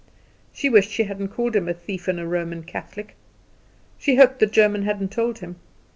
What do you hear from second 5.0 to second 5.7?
told him.